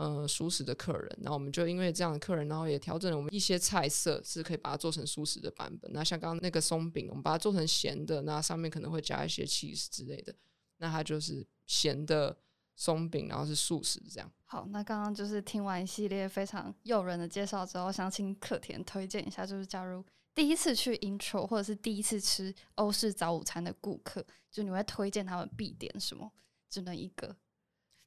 [0.00, 5.92] 呃，素食的客人，然后我们就因为这样的客人，然后也调整了我们一些菜色，是可以把它做成素食的版本。
[5.92, 10.34] 那像刚刚那个松饼，我们把它做成咸的，那上面可能会加一些 cheese 之类的，
[10.78, 12.34] 那它就是咸的
[12.76, 14.32] 松饼，然后是素食这样。
[14.44, 20.02] 好，那刚刚就是听完一系列非常诱人的介绍之后，想请可甜推荐一下，就是假如
[20.34, 26.32] 第一次去 intro 或者是第一次吃欧式早午餐的顾客，就你会推荐他们必点什么？
[26.70, 27.36] 只能一个，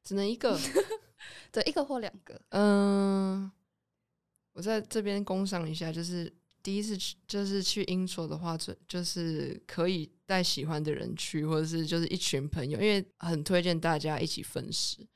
[0.03, 0.57] 只能一个，
[1.51, 2.39] 对，一个或两个。
[2.49, 3.51] 嗯，
[4.53, 6.31] 我在这边工商一下，就是
[6.61, 15.07] 第一次去，就是去英国的话，就就是可以带喜欢的人去，或者是就是一群朋友，因为很推荐大家一起分食。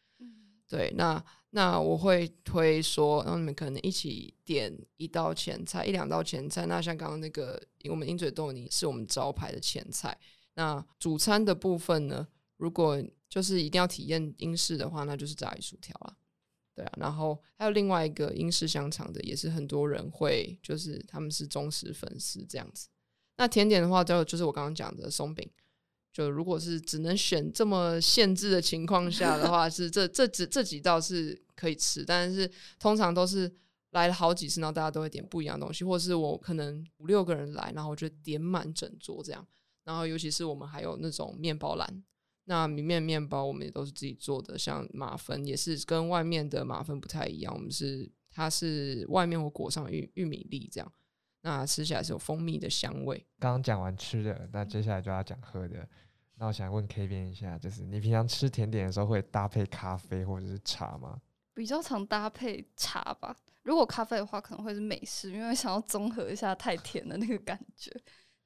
[0.67, 6.65] 对，那那我会推说，然后你们可能一起点一道前菜，一两道前菜。
[6.65, 10.15] 那像刚刚那个，我们鹰嘴豆泥是我们招牌的前菜。
[10.55, 16.15] 那主餐的部分呢，如果就是一定要体验英式的话，那就是炸鱼薯条啦。
[16.75, 22.87] 对啊，然后还有另外一个英式香肠的，也是很多人会，就是他们是忠实粉丝这样子。
[23.37, 25.49] 那甜点的话，就就是我刚刚讲的松饼。
[26.13, 33.51] 就如果是只能选这么限制的情况下的话， 是这这几这几道是可以吃，但是通常都是
[33.91, 39.45] 来了好几次，然后大家都会点不一样的东西，或是我可能五六个人来，然后我就点满整桌这样。
[39.83, 42.03] 然后尤其是我们还有那种面包篮，
[42.49, 50.91] 那里面面包我们也都是自己做的，像马芬也是跟外面的马芬不太一样，我们是它是外面会裹上玉玉米粒这样，
[51.41, 53.17] 那吃起来是有蜂蜜的香味。
[53.37, 55.87] 刚刚讲完吃的，那接下来就要讲喝的。
[56.37, 61.19] 那我想问 K 边一下，就是你平常吃甜点的时候会搭配咖啡或者是茶吗？
[61.53, 63.35] 比较常搭配茶吧。
[63.63, 67.91] 如果咖啡的话，可能会是美式，因为想要综合一下太甜的那个感觉。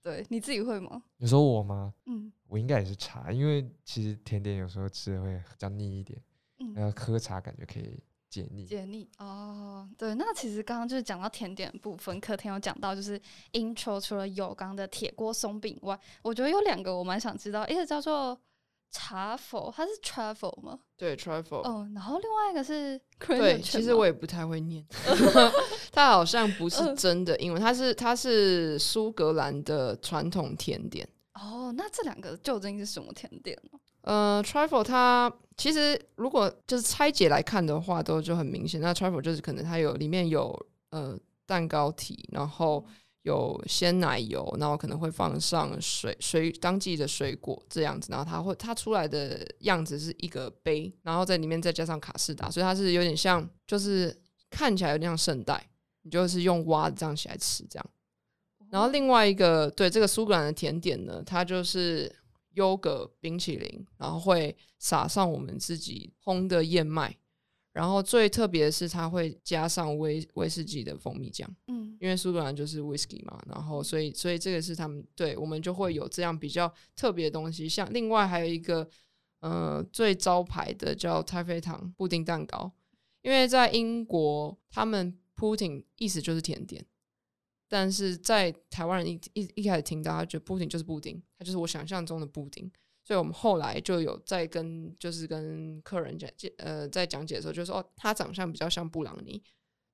[0.03, 1.03] 对，你自己会吗？
[1.17, 1.93] 你说我吗？
[2.05, 6.21] 嗯，我应该也是茶，因为其实甜点有时候吃的会比较腻一点，
[6.59, 8.65] 嗯然后喝茶感觉可以解腻。
[8.65, 13.21] 解腻哦，对，那其实刚刚就是讲到甜点部分，客厅有讲到就是
[13.53, 18.39] intro 除了有刚的铁锅松饼外，我觉得有两个我蛮想知道，一个叫做
[18.91, 20.77] 茶否，它是 travel 吗？
[20.97, 21.61] 对，trifle。
[21.63, 24.85] 嗯，然后另外一个是 c r a n 对，其实我也不太会念，
[25.91, 31.07] 它好像不是嗯真的英文，它是它是苏格兰的传统甜点。
[31.33, 33.79] 哦，那这两个究竟是什么甜点呢？
[34.01, 38.81] 呃，trifle 它其实如果就是拆解来看的话，都就很明显。
[38.81, 40.53] 那 trifle 就是可能它有里面有
[40.89, 42.83] 呃蛋糕体，然后
[43.23, 55.69] 有鲜奶油，然后可能会放上水水当季的水果这样子，然后它会它出来的样子是一个杯，然后在里面再加上卡士达，所以它是有点像，就是看起来有点像圣代，
[56.01, 57.85] 你就是用挖的这样起来吃这样。
[58.71, 62.09] 然后另外一个对这个苏格兰的甜点呢，它就是
[62.53, 67.15] 优格冰淇淋，然后会撒上我们自己烘的燕麦，
[67.73, 78.89] 然后最特别的是它会加上威威士忌的蜂蜜酱，嗯因为苏格兰就是 whisky 嘛，然后所以所以这个是他们对我们就会有这样比较特别的东西，像另外还有一个
[79.39, 82.71] 呃最招牌的叫太妃糖布丁蛋糕，
[83.21, 86.85] 因为在英国他们 pudding 意思就是甜点。
[87.69, 92.69] 但是在台湾人一一一开始听到，他觉得布丁就是布丁，它就是我想象中的布丁，
[93.03, 99.41] 所以我们后来就有在跟就是跟客人讲解呃在讲解的时候就说哦，他长相比较像布朗尼，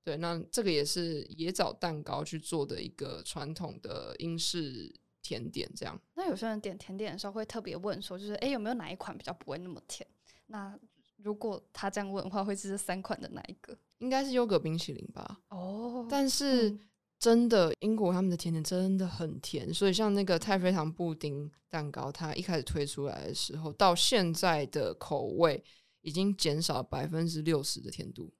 [0.03, 5.99] 对，那这个也是椰枣蛋糕去做的一个传统的英式甜点，这样。
[6.15, 10.07] 那有些人点甜点的时候会特别问说，就是诶有没有哪一款比较不会那么甜？
[10.47, 10.77] 那
[11.17, 13.77] 如果他这样问的话，会是这三款的哪一个？
[13.99, 16.79] 应该是优格冰淇淋吧，哦但是嗯
[17.19, 25.63] 真的英国他们的甜点真的很甜，所以像那个太妃糖布丁蛋糕，它一开始推出来的时候，到现在的口味
[26.01, 28.31] 已经减少百分之六十的甜度。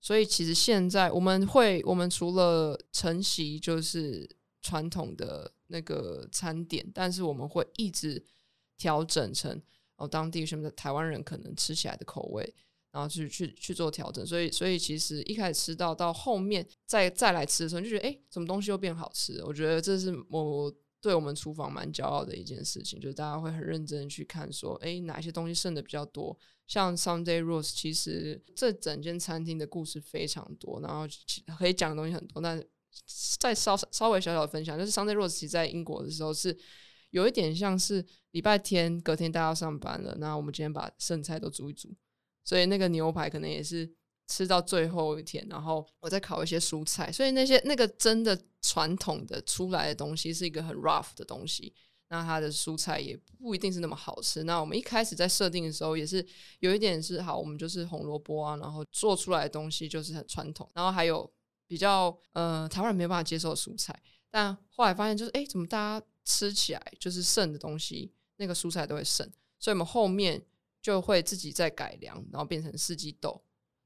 [0.00, 4.28] 所以其实现在我们会，我们除了承袭就是
[4.62, 8.24] 传统的那个餐点，但是我们会一直
[8.76, 9.60] 调整成
[9.96, 12.54] 哦当地什么的台湾人可能吃起来的口味，
[12.98, 14.26] 然后去去去做调整。
[14.26, 19.42] 所以所以其实一开始吃到到后面再再来吃的时候，就觉得哎，诶什么东西又变好吃？
[19.44, 26.36] 我觉得这是我对我们厨房蛮骄傲的一件事情，就是大家会很认真去看说，哎，哪些东西剩的比较多。
[26.66, 31.06] 像 Sunday Rose，其实这整间餐厅的故事非常多，然后
[31.56, 32.62] 可以讲的东西很多，那
[33.38, 36.54] 再稍稍微小小的分享，就是 Sunday Rose 其实在英国的时候是
[37.10, 41.88] 有一点像是礼拜天隔天大家要上班了，那我们今天把剩菜都煮一煮，
[42.48, 43.86] 所以那个牛排可能也是
[44.26, 51.74] 吃到最后一天，然后我再烤一些蔬菜，所以那些那个真的传统的出来的东西是一个很 rough 的东西。
[52.08, 54.44] 那它的蔬菜也不一定是那么好吃。
[54.44, 56.26] 那我们一开始在设定的时候，也是
[56.60, 61.30] 有一点是好，我们就是红萝卜啊，然后做出来的东西就是很传统，然后还有
[61.66, 63.94] 比较呃台湾人没有办法接受的蔬菜。
[64.30, 70.42] 但后来发现就是，哎，怎么大家吃起来就是剩的东西，那个蔬菜都会剩，所以我们后面
[70.80, 73.42] 就会自己再改良，然后变成四季豆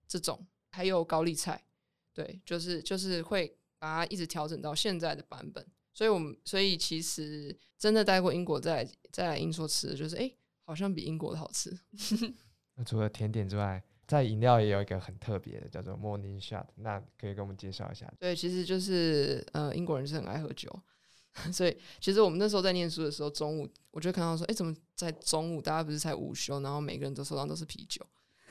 [0.07, 1.65] 这种，还有高丽菜，
[2.13, 5.67] 对，就是就是会把它一直调整到现在的版本。
[5.95, 11.77] 所以我们所以其实真的待过英国再来再来英国吃的，就是哎、诶好像比英国的好吃。
[12.77, 16.67] 那除了甜点之外，在饮料也有一个很特别的，叫做 Morning Shot。
[16.77, 18.11] 那可以给我们介绍一下？
[18.19, 20.71] 对，其实就是呃，英国人是很爱喝酒，
[21.53, 28.07] 所以其实我们那时候在念书的时候，中午我就看到说，哎，怎么在中午大家不是才午休，然后每个人都手上都是啤酒？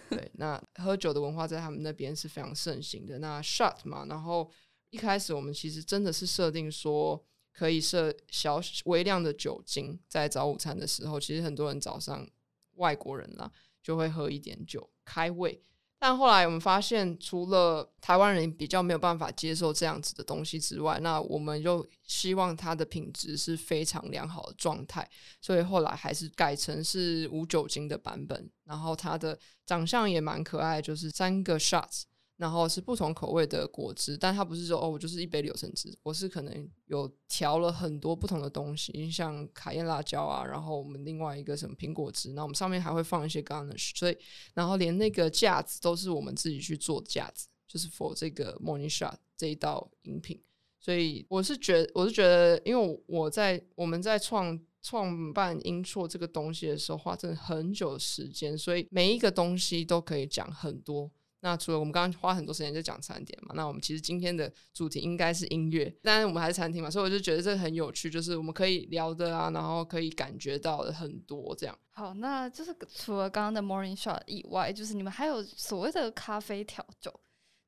[0.10, 3.20] 对，那喝酒的文化在他们那边是非常盛行的。
[3.20, 4.52] 那 shot 嘛，然后
[4.90, 7.24] 一开始我们其实真的是设定说
[7.54, 12.28] 可以设小微量的酒精在早午餐的时候，其实很多人早上
[12.76, 13.52] 外国人啦
[13.82, 15.64] 就会喝一点酒开胃。
[16.04, 25.08] 但后来我们发现，除了台湾人比较没有办法接受这样子的东西之外，那我们又希望它的品质是非常良好的状态，
[25.40, 28.50] 所以后来还是改成是无酒精的版本。
[28.64, 32.06] 然后它的长相也蛮可爱，就是三个 shots。
[32.42, 44.18] 然后是不同口味的果汁，但它不是说哦，我就是一杯柳橙汁，我是可能有调了很多不同的东西，像卡宴辣椒啊，然后我们另外一个什么苹果汁，那我们上面还会放一些 garnish，所以
[44.56, 50.42] 然后连那个架子都是我们自己去做的架子，就是 for 这个 morning shot 这一道饮品，
[50.80, 61.12] 所以我是觉得我是觉得，因为我在我们在创创办英错这个东西的时候，花真的很久时间，所以每一个东西都可以讲很多。
[61.44, 71.78] 那除了我们刚刚花很多时间在讲餐点嘛，那我们其实今天的主题应该是音乐，当然我们还是餐厅嘛，所以我就觉得这很有趣，就是我们可以聊的啊，然后可以感觉到的很多这样。
[71.90, 77.12] 好，那就是除了刚刚的 morning shot 以外，就是你们还有所谓的咖啡调酒，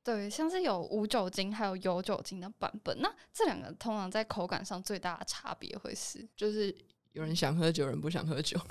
[0.03, 6.73] 对，像是有无酒精还有有酒精的版本，那这两个通常在口感上最大的差别会是，就是
[7.13, 8.59] 有人想喝酒，有人不想喝酒。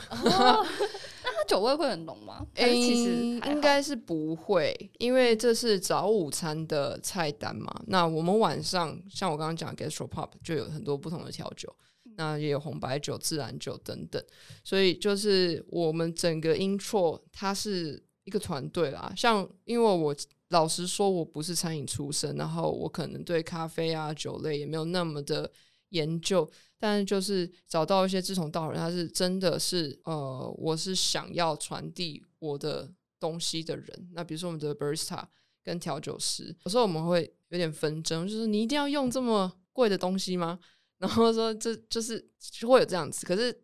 [1.49, 2.47] 酒味会很浓吗？
[2.55, 7.83] 其实应该是不会，因为这是早午餐的菜单嘛。
[7.87, 11.75] 那我们晚上像我刚刚讲 gastro pop 就有很多不同的调酒，
[12.17, 14.23] 那也有红白酒、自然酒等等。
[14.65, 19.13] 所以就是我们整个 intro 它是一个团队啦。
[19.17, 20.15] 像因为我
[20.51, 25.51] 老实说，我不是餐饮出身，然后我可能对咖啡啊酒类也没有那么的
[25.91, 26.49] 研究。
[26.83, 34.11] 但就是找到一些志同道合，他是真的是呃，我是想要传递我的东西的人。
[34.15, 35.25] 那比如说我们的 barista
[35.63, 40.59] 跟调酒师，有时候我们会有点纷争，就是你一定要用这么贵的东西吗？
[40.99, 42.19] 然后说这就是
[42.67, 43.57] 会有这样子，可是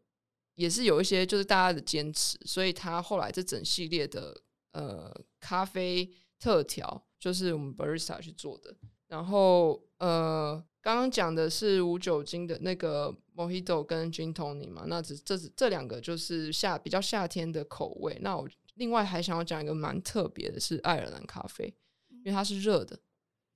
[0.54, 4.40] 也是有一些就是大家的坚持，所以他后来这整系列的
[4.70, 6.08] 呃咖啡
[6.38, 8.76] 特调就是我们 barista 去做的，
[9.08, 10.64] 然后呃。
[10.88, 18.16] 刚刚讲的是无酒精的那个 Mojito 跟 Gin Tonic 嘛，那只这这两个就是夏比较夏天的口味。
[18.22, 21.66] 那我另外还想要讲一个蛮特别的，是爱尔兰咖啡，
[22.08, 22.98] 因为它是热的，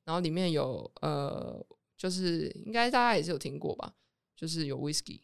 [0.05, 1.59] 然后里面有呃，
[1.97, 3.95] 就是应该大家也是有听过吧，
[4.37, 5.22] 就是有 Whisky，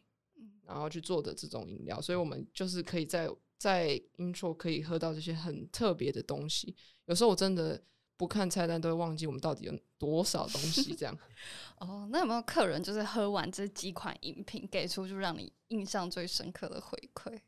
[0.64, 3.28] 然后去做的这种饮料，所以我们就是可以在
[3.58, 6.74] 在 Intro 可以喝到这些很特别的东西。
[7.04, 7.82] 有时候我真的。
[8.18, 11.16] 不看菜单都会忘记我们到底有多少东西，这样。
[11.78, 17.38] 哦，那有没有客人就是喝完这几款饮品，给出就让你印象最深刻的回馈？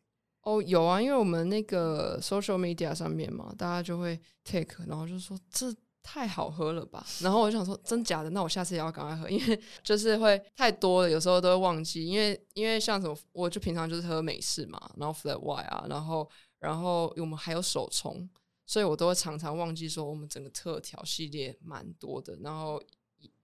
[0.42, 7.04] 哦，有啊，因为我们那个 social media 上面嘛，大家就会 take，然后就说这太好喝了吧。
[7.20, 8.30] 然后我就想说，真假的？
[8.30, 12.06] 那我下次也要赶快喝，因为 就是会太多了，有时候都会忘记。
[12.06, 18.30] 因为因为像什么，我就平常就是喝美式嘛，然后 flat white 啊，然后然后我们还有手冲。
[18.70, 22.36] 所以我都会常常忘记说，我们整个特调系列蛮多的。
[22.36, 22.80] 然后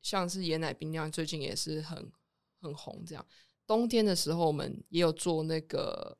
[0.00, 2.12] 像是椰奶冰酿，最近也是很
[2.60, 3.02] 很红。
[3.04, 3.26] 这样
[3.66, 6.16] 冬天的时候，我们也有做那个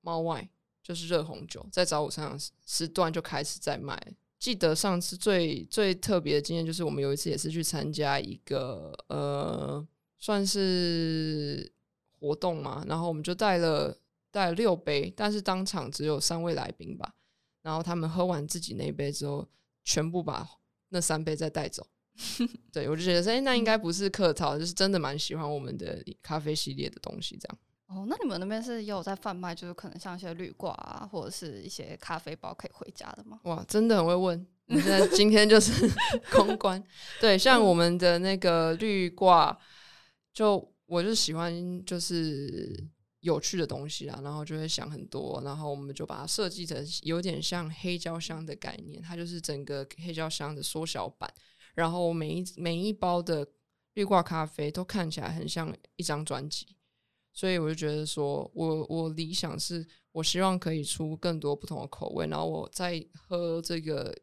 [0.00, 0.48] 猫外，
[0.82, 3.94] 就是热红酒，在早午餐时段就开始在卖。
[4.38, 9.86] 记得上次最最特别的经验，就是我们有一次也是去参加一个呃，
[10.16, 11.70] 算是
[12.18, 13.94] 活动嘛，然后我们就带了
[14.30, 17.14] 带了六杯，但是当场只有三位来宾吧。
[17.68, 19.46] 然后他们喝完自己那一杯之后，
[19.84, 20.48] 全部把
[20.88, 21.86] 那三杯再带走。
[22.72, 27.36] 对我就觉得说，哎，那应该不是客套，就是真的蛮喜欢我们的咖啡系列的东西。
[27.36, 27.58] 这样
[27.88, 33.38] 哦，那你们那边是有在贩卖，就是可能像一些绿挂啊，或者是一些咖啡包可以回家的吗？
[33.42, 34.46] 哇，真的很会问。
[34.64, 35.70] 你现在今天就是
[36.32, 36.82] 公关，
[37.20, 39.54] 对，像我们的那个绿挂，
[40.32, 42.88] 就我就喜欢就是。
[43.20, 51.28] 有趣的东西啊，然后就会想很多，然后我们就把它设计成有点像黑胶箱的概念，它就是整个黑胶箱的缩小版，
[51.74, 53.44] 然后每一每一包的
[53.94, 56.76] 绿挂咖啡都看起来很像一张专辑，
[57.32, 64.16] 所以我就觉得说，我我理想是我希望可以出更多不同的口味，然后我在喝这个，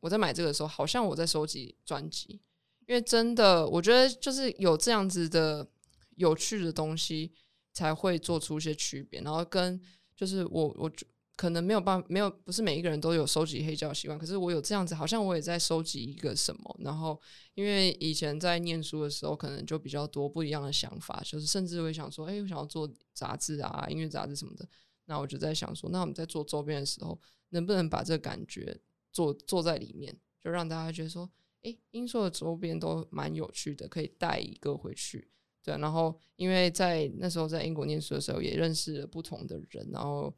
[0.00, 2.40] 我在买这个的时候，好像我在收集专辑，
[2.86, 5.68] 因为真的我觉得就是有这样子的
[6.16, 7.34] 有趣的东西。
[7.72, 9.80] 才会做出一些区别，然后跟
[10.16, 10.90] 就是我我
[11.36, 16.76] 可能没有办法，没有不是每一个人都有收集黑胶习惯，可是我有这样子，好像我也在收集一个什么。
[16.80, 17.18] 然后
[17.54, 24.68] 因为以前在念书的时候，可能就比较多不一样的想法，就是甚至会想说，哎，我想要做杂志啊，音乐杂志什么的。
[25.06, 27.18] 那我就在想说，那我们在做周边的时候，
[27.48, 28.78] 能不能把这个感觉
[29.10, 31.30] 做做在里面，就让大家觉得说，
[31.62, 35.30] 哎，音硕的周边都蛮有趣的，可以带一个回去。
[35.62, 40.34] 对，然后因为在那时候在英国念书的时候，也认识了不同的人，然后，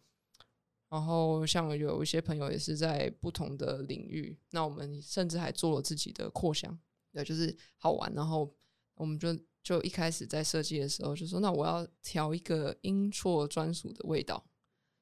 [0.88, 6.76] 然后像有一些朋友也是在不同的领域，那我们甚至还做了自己的扩香，
[7.12, 8.12] 对，就是好玩。
[8.14, 8.52] 然后
[8.94, 14.44] 我们就就一开始在设计的时候就说，那我要调一个英错专属的味道，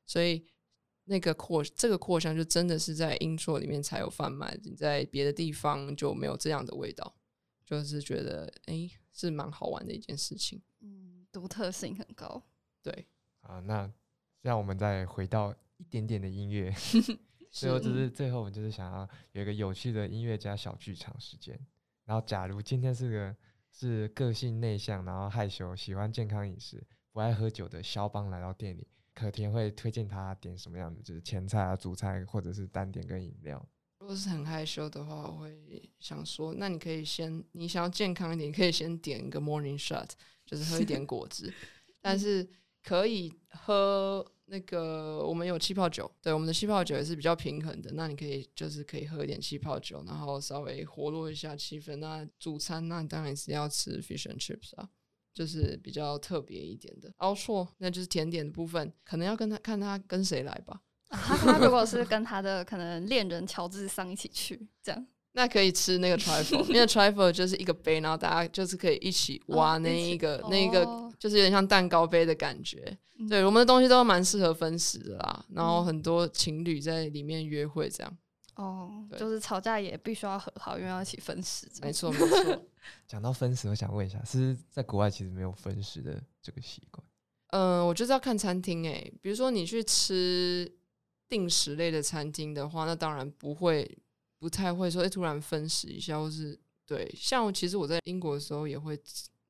[0.04, 0.44] 所以
[1.04, 7.16] 那个扩这个扩香就真的是在英错里面才有贩卖，你在别的地方就没有这样的味道，
[7.64, 12.42] 就是觉得哎是蛮好玩的一件事情，嗯，独特性很高。
[12.82, 13.06] 对，
[13.40, 13.92] 啊，那
[14.42, 16.72] 让我们再回到一点点的音乐，
[17.50, 21.58] 最后是就是最后我们就是想要有一个有趣的音乐家小剧场时间。
[22.04, 23.36] 然后，假如今天是个
[23.70, 31.00] 是个性内向，然后害羞，喜欢健康饮食，不爱喝酒的肖邦来到店里，可甜会推荐他点什么样的？
[31.02, 33.64] 就是前菜啊、主菜，或者是单点跟饮料。
[34.10, 40.08] 如果是很害羞的话，我会想说，那你可以先，你想要健康一点，你可以先点一个 morning shot，
[40.44, 41.54] 就是喝一点果汁，
[42.00, 42.44] 但是
[42.82, 47.92] 可以喝那个我们有气泡酒，对，我们的气泡酒也是比较平衡的。
[47.92, 51.94] 那你可以就是可以喝一点气泡酒，然后稍微活络一下气氛。
[51.98, 54.88] 那主餐那当然是要吃 fish and chips 啊。
[55.32, 60.82] 就是比较特别一点的，奥错，那就是甜点的部分，可能要跟他看他跟谁来吧。
[61.10, 72.96] 啊他他如果是跟他的可能恋人乔治桑一起去，这样那可以吃那个 trifle，因为 trifle 就是一个杯，然后大家就是可以一起挖那哦一个、那一个，哦就是有点像蛋糕杯的感觉。
[73.18, 78.18] 嗯对，我们的东西都蛮适合分食的啦，然后嗯很多情侣在里面约会这样。
[78.56, 81.66] 哦，对就是吵架也必须要和好，因为要一起分食。
[81.82, 82.66] 没错，没错。
[83.06, 87.06] 讲到分食，我想问一下，是是在国外其实没有分食的这个习惯？
[87.48, 90.70] 嗯，我就是要看餐厅诶、比如说你去吃
[91.30, 93.98] 定时类的餐厅的话，那当然不会，
[94.38, 99.00] 不太会说，诶、突然分食一下，或是对，像其实我在英国的时候也会，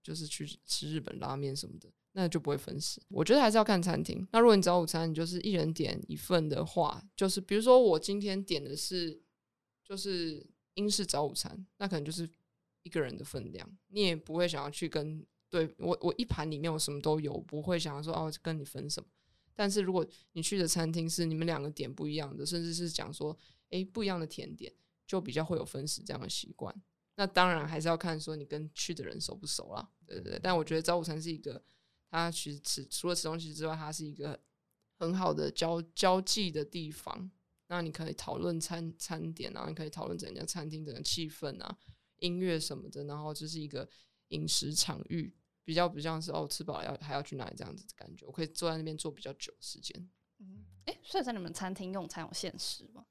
[0.03, 3.01] 就是去吃日本拉面什么的，那就不会分食。
[3.09, 4.25] 我觉得还是要看餐厅。
[4.31, 9.19] 那如果你早午餐，你就是一人点一份的话，就是比如说我今天点的是
[9.83, 12.29] 就是英式早午餐，那可能就是
[12.83, 19.09] 一个人的分量，你也不会想要去跟对我我一盘里面我什么都有，不会想要说哦跟你分什么。
[19.61, 23.37] 但是如果你去的餐厅是你们两个点不一样的，甚至是讲说
[23.69, 24.73] 诶不一样的甜点，
[25.07, 26.75] 就比较会有分食这样的习惯。
[27.17, 30.41] 那当然还是要看说你跟去的人熟不熟啦，对对对。
[30.43, 31.63] 但我觉得早午餐是一个，
[32.11, 34.41] 它其实吃除了吃东西之外，它是一个
[34.97, 37.31] 很好的交交际的地方。
[37.67, 41.77] 那你可以讨论餐餐点啊，你可以讨论整家餐厅整个气氛啊，
[42.21, 43.87] 音乐什么的，然后就是一个
[44.29, 45.31] 饮食场域，
[45.65, 48.27] 比较不像是哦吃饱了要还要去哪里这样子的感觉。
[48.27, 50.09] 我可以坐在那边坐比较久时间。
[50.39, 53.05] 嗯，哎、所以在你们餐厅用餐有限时吗？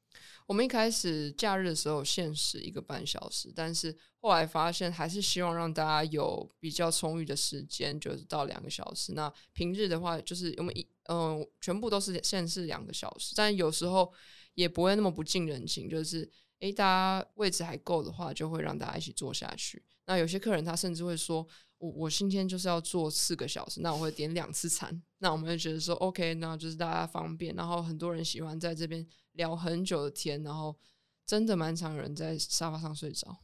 [0.47, 9.13] 我们一开始假日的时候限时一个半小时，但是后来发现还是希望让大家有比较充裕的时间，就是到两个小时。
[9.13, 14.11] 那平日的话，就是我们一嗯、全部都是限时两个小时，但有时候
[14.55, 16.29] 也不会那么不近人情，就是
[16.59, 19.83] 诶，大家位置还够的话，就会让大家一起坐下去。
[20.09, 21.47] 那有些客人他甚至会说，
[21.77, 24.99] 我我今天就是要做四个小时，那我会点两次餐。
[25.19, 30.75] 那我们就觉得说，OK，那就是大家方便，然后很多人喜欢在这边聊很久的天，然后
[31.27, 33.37] 真的蛮常有人在沙发上睡着。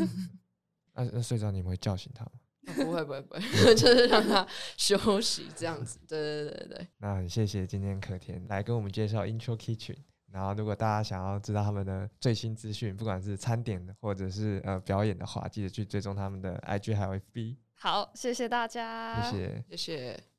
[0.92, 2.32] 那、那睡着你们会叫醒他吗？
[2.66, 3.40] 啊不会不会不会，
[3.74, 5.98] 就是让他休息这样子。
[6.06, 9.96] 对对对对对，那很谢谢今天可甜来跟我们介绍 Intro Kitchen。
[10.32, 17.56] 然后，如果大家想要知道他们的最新资讯，不管是餐点的或者是呃表演的话，记得去追踪他们的 IG 还有 FB。
[17.74, 19.64] 好，谢谢大家，谢谢。
[19.70, 20.35] 谢谢。